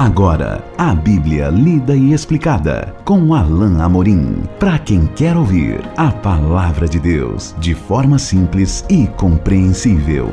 [0.00, 4.44] Agora, a Bíblia lida e explicada com Alain Amorim.
[4.58, 10.30] Para quem quer ouvir a palavra de Deus de forma simples e compreensível.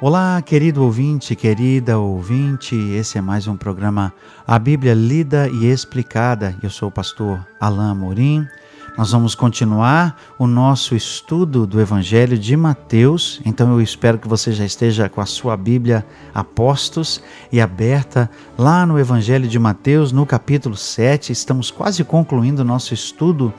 [0.00, 2.74] Olá, querido ouvinte, querida ouvinte.
[2.74, 4.10] Esse é mais um programa
[4.46, 6.56] A Bíblia lida e explicada.
[6.62, 8.46] Eu sou o pastor Alain Amorim.
[8.96, 13.40] Nós vamos continuar o nosso estudo do Evangelho de Mateus.
[13.44, 17.20] Então eu espero que você já esteja com a sua Bíblia a postos
[17.50, 21.32] e aberta lá no Evangelho de Mateus, no capítulo 7.
[21.32, 23.52] Estamos quase concluindo o nosso estudo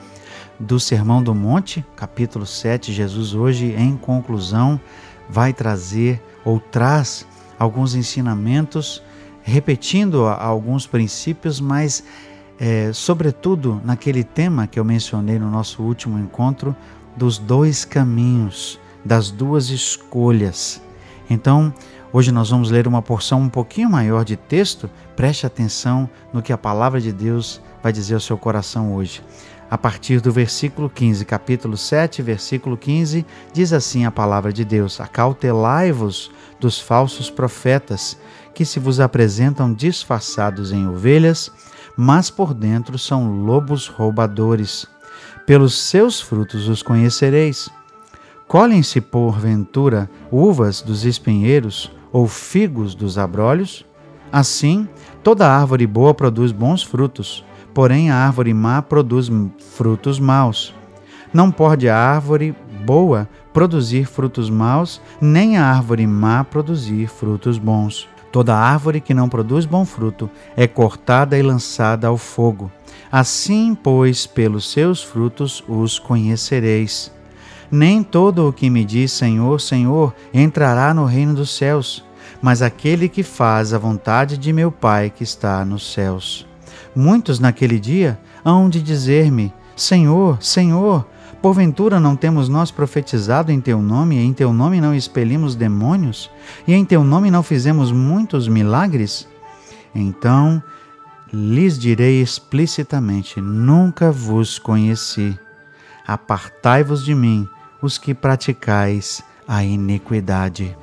[0.58, 2.90] do Sermão do Monte, capítulo 7.
[2.90, 4.80] Jesus hoje, em conclusão,
[5.28, 7.26] vai trazer ou traz
[7.58, 9.02] alguns ensinamentos,
[9.42, 12.02] repetindo alguns princípios, mas
[12.58, 16.74] é, sobretudo naquele tema que eu mencionei no nosso último encontro,
[17.16, 20.80] dos dois caminhos, das duas escolhas.
[21.28, 21.72] Então,
[22.12, 26.52] hoje nós vamos ler uma porção um pouquinho maior de texto, preste atenção no que
[26.52, 29.22] a palavra de Deus vai dizer ao seu coração hoje.
[29.68, 35.00] A partir do versículo 15, capítulo 7, versículo 15, diz assim a palavra de Deus:
[35.00, 38.16] Acautelai-vos dos falsos profetas,
[38.54, 41.50] que se vos apresentam disfarçados em ovelhas,
[41.96, 44.86] mas por dentro são lobos roubadores.
[45.46, 47.70] Pelos seus frutos os conhecereis.
[48.46, 53.84] Colhem-se, porventura, uvas dos espinheiros ou figos dos abrolhos?
[54.30, 54.88] Assim,
[55.22, 59.30] toda árvore boa produz bons frutos, porém a árvore má produz
[59.74, 60.74] frutos maus.
[61.32, 68.08] Não pode a árvore boa produzir frutos maus, nem a árvore má produzir frutos bons.
[68.36, 72.70] Toda árvore que não produz bom fruto é cortada e lançada ao fogo.
[73.10, 77.10] Assim, pois, pelos seus frutos os conhecereis.
[77.70, 82.04] Nem todo o que me diz Senhor, Senhor entrará no reino dos céus,
[82.42, 86.46] mas aquele que faz a vontade de meu Pai que está nos céus.
[86.94, 91.06] Muitos naquele dia hão de dizer-me: Senhor, Senhor,
[91.40, 96.30] Porventura não temos nós profetizado em teu nome, e em teu nome não expelimos demônios,
[96.66, 99.28] e em teu nome não fizemos muitos milagres?
[99.94, 100.62] Então
[101.32, 105.38] lhes direi explicitamente: Nunca vos conheci.
[106.06, 107.48] Apartai-vos de mim,
[107.82, 110.76] os que praticais a iniquidade.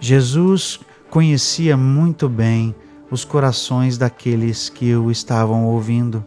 [0.00, 0.80] Jesus
[1.10, 2.74] conhecia muito bem
[3.10, 6.24] os corações daqueles que o estavam ouvindo.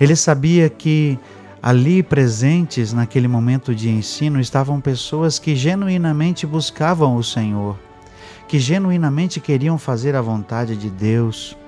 [0.00, 1.18] Ele sabia que
[1.66, 7.76] Ali presentes naquele momento de ensino estavam pessoas que genuinamente buscavam o Senhor,
[8.46, 11.58] que genuinamente queriam fazer a vontade de Deus.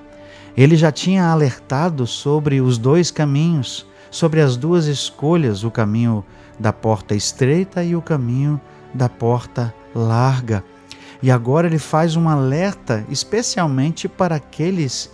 [0.55, 6.23] Ele já tinha alertado sobre os dois caminhos, sobre as duas escolhas, o caminho
[6.57, 8.57] da porta estreita e o caminho
[8.93, 10.63] da porta larga.
[11.21, 15.11] E agora ele faz um alerta especialmente para aqueles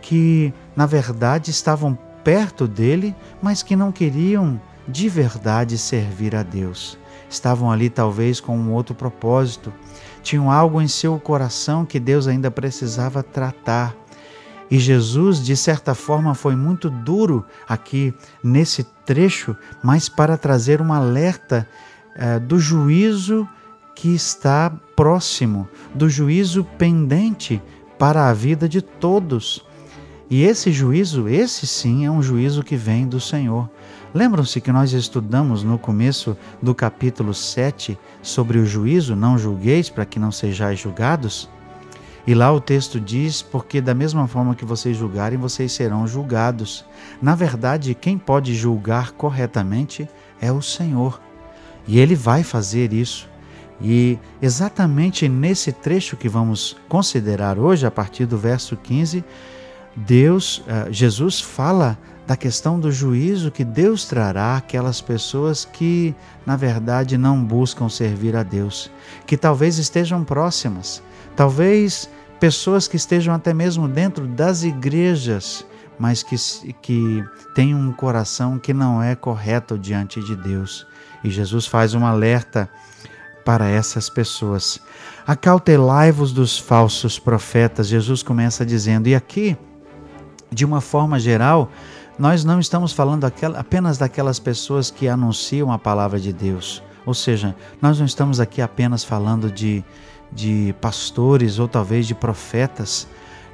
[0.00, 6.98] que, na verdade, estavam perto dele, mas que não queriam de verdade servir a Deus.
[7.30, 9.72] Estavam ali talvez com um outro propósito,
[10.22, 13.96] tinham algo em seu coração que Deus ainda precisava tratar.
[14.70, 18.12] E Jesus, de certa forma, foi muito duro aqui
[18.44, 21.66] nesse trecho, mas para trazer um alerta
[22.14, 23.48] eh, do juízo
[23.94, 27.62] que está próximo, do juízo pendente
[27.98, 29.66] para a vida de todos.
[30.30, 33.68] E esse juízo, esse sim, é um juízo que vem do Senhor.
[34.12, 40.04] Lembram-se que nós estudamos no começo do capítulo 7 sobre o juízo, não julgueis para
[40.04, 41.48] que não sejais julgados?
[42.26, 46.84] E lá o texto diz: porque da mesma forma que vocês julgarem, vocês serão julgados.
[47.22, 50.06] Na verdade, quem pode julgar corretamente
[50.40, 51.18] é o Senhor.
[51.86, 53.26] E ele vai fazer isso.
[53.80, 59.24] E exatamente nesse trecho que vamos considerar hoje, a partir do verso 15,
[60.06, 66.14] Deus, eh, Jesus fala da questão do juízo que Deus trará aquelas pessoas que,
[66.44, 68.90] na verdade, não buscam servir a Deus,
[69.26, 71.02] que talvez estejam próximas,
[71.34, 72.08] talvez
[72.38, 75.64] pessoas que estejam até mesmo dentro das igrejas,
[75.98, 76.36] mas que,
[76.80, 77.24] que
[77.54, 80.86] têm um coração que não é correto diante de Deus.
[81.24, 82.70] E Jesus faz um alerta
[83.44, 84.78] para essas pessoas.
[85.26, 87.88] Acautelai-vos dos falsos profetas.
[87.88, 89.56] Jesus começa dizendo, e aqui
[90.50, 91.70] de uma forma geral,
[92.18, 93.24] nós não estamos falando
[93.56, 96.82] apenas daquelas pessoas que anunciam a palavra de Deus.
[97.06, 99.84] Ou seja, nós não estamos aqui apenas falando de,
[100.32, 103.06] de pastores ou talvez de profetas.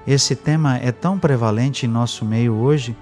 [0.06, 2.96] Esse tema é tão prevalente em nosso meio hoje.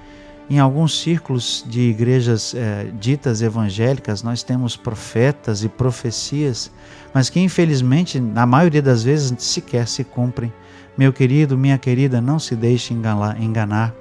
[0.50, 6.70] Em alguns círculos de igrejas eh, ditas evangélicas, nós temos profetas e profecias,
[7.14, 10.52] mas que infelizmente, na maioria das vezes, sequer se cumprem
[10.96, 13.94] Meu querido, minha querida, não se deixe enganar.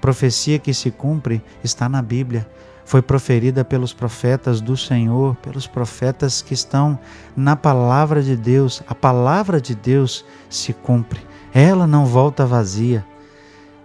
[0.00, 2.48] Profecia que se cumpre está na Bíblia.
[2.84, 6.98] Foi proferida pelos profetas do Senhor, pelos profetas que estão
[7.36, 8.82] na palavra de Deus.
[8.88, 11.20] A palavra de Deus se cumpre.
[11.52, 13.04] Ela não volta vazia.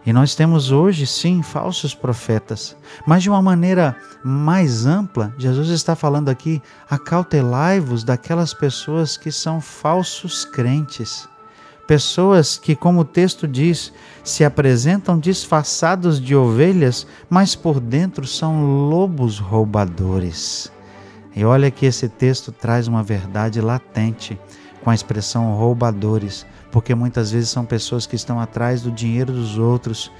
[0.05, 2.75] E nós temos hoje, sim, falsos profetas,
[3.05, 9.61] mas de uma maneira mais ampla, Jesus está falando aqui: acautelai-vos daquelas pessoas que são
[9.61, 11.27] falsos crentes.
[11.87, 13.91] Pessoas que, como o texto diz,
[14.23, 20.71] se apresentam disfarçados de ovelhas, mas por dentro são lobos roubadores.
[21.35, 24.39] E olha que esse texto traz uma verdade latente
[24.81, 29.59] com a expressão roubadores porque muitas vezes são pessoas que estão atrás do dinheiro dos
[29.59, 30.11] outros,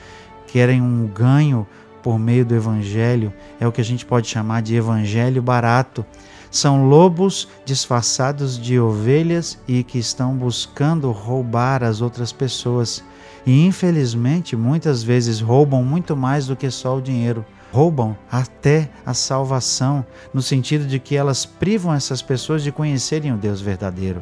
[0.45, 1.67] querem um ganho
[2.03, 6.05] por meio do evangelho, é o que a gente pode chamar de evangelho barato.
[6.53, 13.03] São lobos disfarçados de ovelhas e que estão buscando roubar as outras pessoas.
[13.43, 17.43] E infelizmente, muitas vezes roubam muito mais do que só o dinheiro.
[17.71, 23.37] Roubam até a salvação, no sentido de que elas privam essas pessoas de conhecerem o
[23.37, 24.21] Deus verdadeiro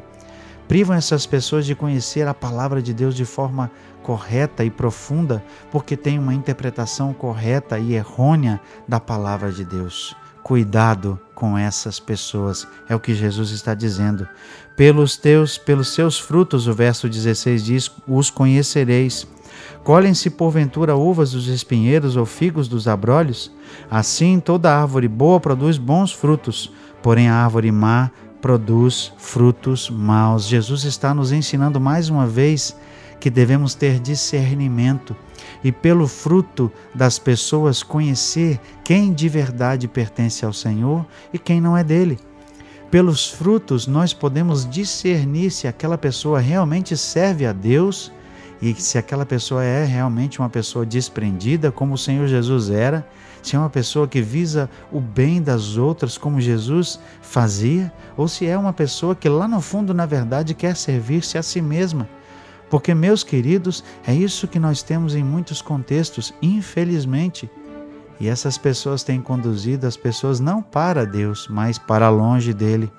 [0.70, 3.70] privam essas pessoas de conhecer a palavra de Deus de forma
[4.02, 8.58] correta e profunda, porque tem uma interpretação correta e errônea
[8.88, 10.16] da palavra de Deus.
[10.44, 14.28] Cuidado com essas pessoas, é o que Jesus está dizendo.
[14.76, 19.28] Pelos teus, pelos seus frutos, o verso 16 diz: os conhecereis.
[19.84, 23.52] Colhem-se porventura uvas dos espinheiros ou figos dos abrolhos?
[23.90, 26.72] Assim toda árvore boa produz bons frutos,
[27.02, 28.12] porém a árvore má
[28.42, 30.46] produz frutos maus.
[30.46, 32.76] Jesus está nos ensinando mais uma vez
[33.22, 35.16] que devemos ter discernimento
[35.64, 41.78] e, pelo fruto das pessoas, conhecer quem de verdade pertence ao Senhor e quem não
[41.78, 42.20] é dele.
[42.90, 48.12] Pelos frutos, nós podemos discernir se aquela pessoa realmente serve a Deus
[48.60, 53.08] e se aquela pessoa é realmente uma pessoa desprendida, como o Senhor Jesus era,
[53.42, 58.46] se é uma pessoa que visa o bem das outras, como Jesus fazia, ou se
[58.46, 62.08] é uma pessoa que lá no fundo, na verdade, quer servir-se a si mesma.
[62.72, 67.52] Porque, meus queridos, é isso que nós temos em muitos contextos, infelizmente.
[68.18, 72.90] E essas pessoas têm conduzido as pessoas não para Deus, mas para longe dele.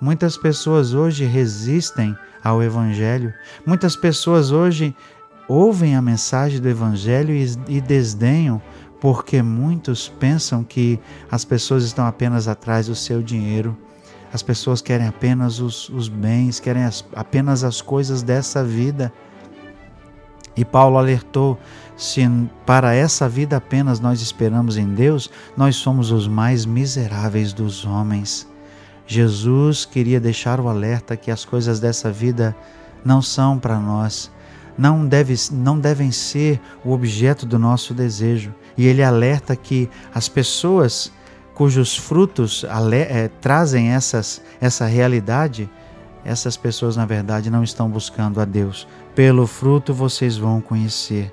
[0.00, 3.32] Muitas pessoas hoje resistem ao Evangelho,
[3.66, 4.94] muitas pessoas hoje
[5.48, 7.34] ouvem a mensagem do Evangelho
[7.68, 8.62] e, desdenham
[9.00, 10.98] porque muitos pensam que
[11.30, 13.76] as pessoas estão apenas atrás do seu dinheiro,
[14.32, 19.12] as pessoas querem apenas os, os bens, querem as, apenas as coisas dessa vida.
[20.56, 21.58] E Paulo alertou:
[21.96, 22.22] se
[22.64, 28.48] para essa vida apenas nós esperamos em Deus, nós somos os mais miseráveis dos homens.
[29.06, 32.56] Jesus queria deixar o alerta que as coisas dessa vida
[33.04, 34.30] não são para nós,
[34.78, 38.54] não, deve, não devem ser o objeto do nosso desejo.
[38.76, 41.12] E ele alerta que as pessoas
[41.54, 45.70] cujos frutos é, trazem essas, essa realidade,
[46.24, 48.86] essas pessoas na verdade não estão buscando a Deus.
[49.14, 51.32] Pelo fruto vocês vão conhecer.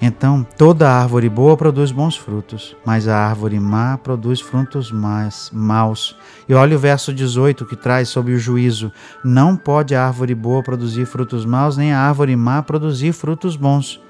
[0.00, 6.16] Então, toda árvore boa produz bons frutos, mas a árvore má produz frutos mais, maus.
[6.48, 8.92] E olha o verso 18 que traz sobre o juízo:
[9.24, 14.00] Não pode a árvore boa produzir frutos maus, nem a árvore má produzir frutos bons.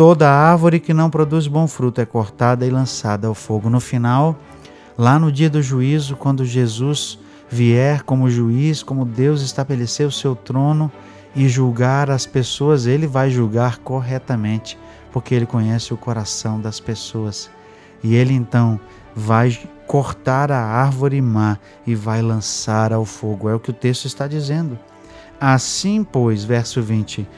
[0.00, 3.68] Toda árvore que não produz bom fruto é cortada e lançada ao fogo.
[3.68, 4.34] No final,
[4.96, 7.18] lá no dia do juízo, quando Jesus
[7.50, 10.90] vier como juiz, como Deus estabeleceu o seu trono
[11.36, 14.78] e julgar as pessoas, ele vai julgar corretamente
[15.12, 17.50] porque ele conhece o coração das pessoas.
[18.02, 18.80] E ele então
[19.14, 23.50] vai cortar a árvore má e vai lançar ao fogo.
[23.50, 24.78] É o que o texto está dizendo.
[25.38, 27.28] Assim, pois, verso 20: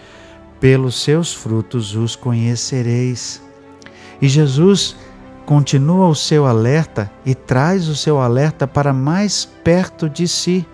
[0.63, 3.43] pelos seus frutos os conhecereis.
[4.21, 4.95] E Jesus
[5.45, 10.65] continua o seu alerta e traz o seu alerta para mais perto de si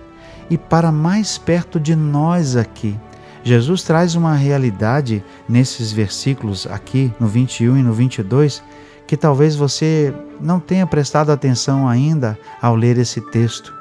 [0.51, 3.01] e para mais perto de nós aqui.
[3.43, 8.63] Jesus traz uma realidade nesses versículos aqui, no 21 e no 22,
[9.07, 13.73] que talvez você não tenha prestado atenção ainda ao ler esse texto.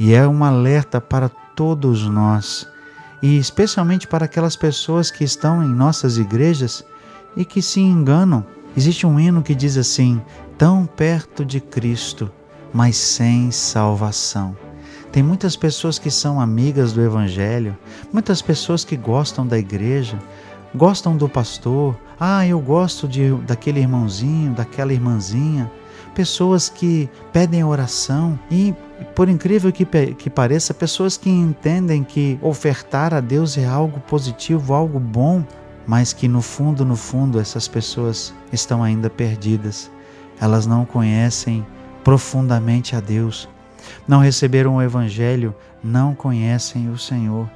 [0.00, 2.66] E é um alerta para todos nós,
[3.22, 6.84] e especialmente para aquelas pessoas que estão em nossas igrejas
[7.36, 8.44] e que se enganam.
[8.76, 10.20] Existe um hino que diz assim:
[10.58, 12.30] tão perto de Cristo,
[12.72, 14.56] mas sem salvação.
[15.12, 17.76] Tem muitas pessoas que são amigas do Evangelho,
[18.12, 20.18] muitas pessoas que gostam da igreja,
[20.74, 21.94] gostam do pastor.
[22.18, 25.70] Ah, eu gosto de, daquele irmãozinho, daquela irmãzinha,
[26.14, 28.74] pessoas que pedem oração e,
[29.14, 34.74] por incrível que, que pareça, pessoas que entendem que ofertar a Deus é algo positivo,
[34.74, 35.44] algo bom,
[35.86, 39.90] mas que no fundo, no fundo, essas pessoas estão ainda perdidas.
[40.40, 41.64] Elas não conhecem
[42.04, 43.48] profundamente a Deus,
[44.06, 47.48] não receberam o Evangelho, não conhecem o Senhor.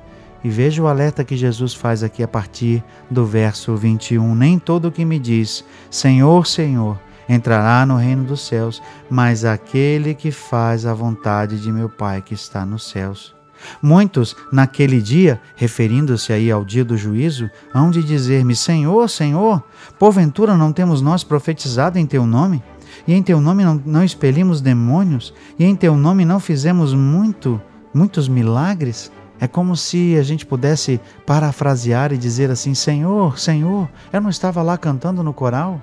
[0.44, 4.34] E veja o alerta que Jesus faz aqui a partir do verso 21.
[4.34, 6.98] Nem todo o que me diz, Senhor, Senhor,
[7.28, 12.35] entrará no reino dos céus, mas aquele que faz a vontade de meu Pai que
[12.35, 13.35] está nos céus.
[13.83, 19.62] Muitos, naquele dia, referindo-se aí ao dia do juízo, hão de dizer-me: Senhor, Senhor,
[19.99, 22.62] porventura não temos nós profetizado em teu nome?
[23.06, 25.33] E em teu nome não, não expelimos demônios?
[25.59, 27.61] E em teu nome não fizemos muito,
[27.92, 29.11] muitos milagres?
[29.38, 34.62] É como se a gente pudesse parafrasear e dizer assim: Senhor, Senhor, eu não estava
[34.62, 35.80] lá cantando no coral?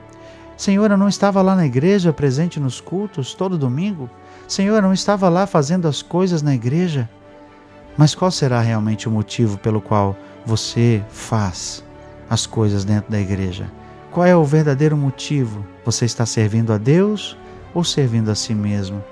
[0.56, 4.10] Senhor, eu não estava lá na igreja presente nos cultos todo domingo?
[4.48, 7.10] Senhor, eu não estava lá fazendo as coisas na igreja?
[7.98, 11.84] Mas qual será realmente o motivo pelo qual você faz
[12.30, 13.70] as coisas dentro da igreja?
[14.12, 15.66] Qual é o verdadeiro motivo?
[15.86, 17.38] Você está servindo a Deus
[17.74, 19.04] ou servindo a si mesmo?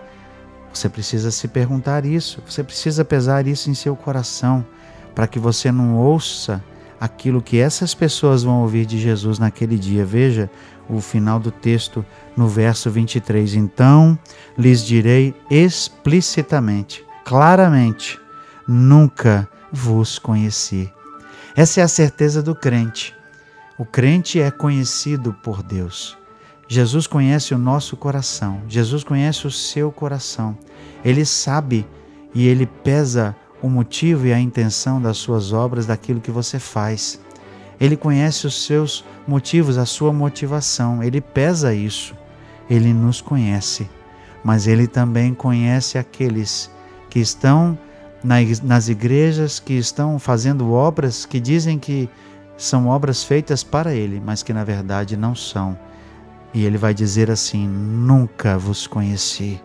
[0.73, 4.65] Você precisa se perguntar isso, você precisa pesar isso em seu coração,
[5.13, 6.63] para que você não ouça
[7.01, 10.05] aquilo que essas pessoas vão ouvir de Jesus naquele dia.
[10.05, 10.47] Veja
[10.87, 12.05] o final do texto
[12.37, 13.55] no verso 23.
[13.55, 14.17] Então
[14.55, 18.19] lhes direi explicitamente, claramente:
[18.67, 20.93] nunca vos conheci.
[21.55, 23.15] Essa é a certeza do crente.
[23.79, 26.15] O crente é conhecido por Deus.
[26.67, 30.57] Jesus conhece o nosso coração, Jesus conhece o seu coração.
[31.03, 31.85] Ele sabe
[32.33, 37.19] e ele pesa o motivo e a intenção das suas obras, daquilo que você faz.
[37.79, 42.15] Ele conhece os seus motivos, a sua motivação, ele pesa isso.
[42.69, 43.89] Ele nos conhece,
[44.43, 46.71] mas ele também conhece aqueles
[47.09, 47.77] que estão
[48.23, 52.09] nas igrejas, que estão fazendo obras que dizem que
[52.55, 55.77] são obras feitas para ele, mas que na verdade não são
[56.53, 59.61] e ele vai dizer assim: Nunca vos conheci.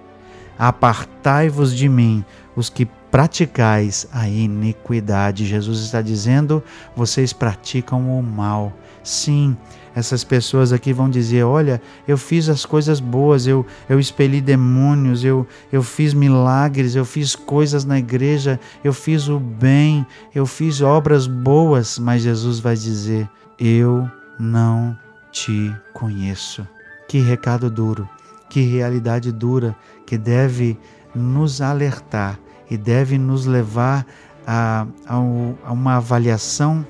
[0.58, 5.46] Apartai-vos de mim, os que praticais a iniquidade.
[5.46, 6.62] Jesus está dizendo:
[6.94, 8.72] vocês praticam o mal.
[9.02, 9.56] Sim,
[9.94, 15.25] essas pessoas aqui vão dizer: olha, eu fiz as coisas boas, eu, eu expeli demônios,
[15.25, 20.82] eu, eu fiz milagres, eu fiz coisas na igreja, eu fiz o bem, eu fiz
[20.82, 21.98] obras boas.
[21.98, 23.26] Mas Jesus vai dizer:
[23.58, 24.96] eu não
[25.32, 26.66] te conheço.
[27.08, 28.08] Que recado duro,
[28.56, 30.78] que realidade dura que deve
[31.14, 34.06] nos alertar e deve nos levar
[34.46, 36.86] a, a, uma avaliação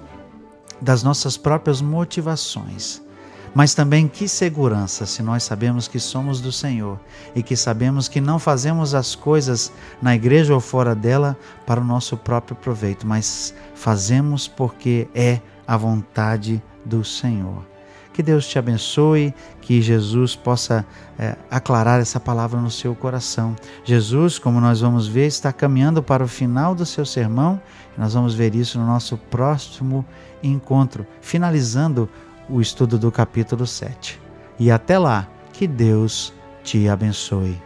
[0.80, 3.02] das nossas próprias motivações.
[3.52, 7.00] Mas também que segurança se nós sabemos que somos do Senhor
[7.34, 11.84] e que sabemos que não fazemos as coisas na igreja ou fora dela para o
[11.84, 17.66] nosso próprio proveito, mas fazemos porque é a vontade do Senhor.
[18.16, 20.86] Que Deus te abençoe, que Jesus possa
[21.18, 23.54] é, aclarar essa palavra no seu coração.
[23.84, 27.60] Jesus, como nós vamos ver, está caminhando para o final do seu sermão
[27.96, 30.04] nós vamos ver isso no nosso próximo
[30.42, 32.08] encontro, finalizando
[32.48, 34.20] o estudo do capítulo 7.
[34.58, 36.32] E até lá, que Deus
[36.62, 37.65] te abençoe.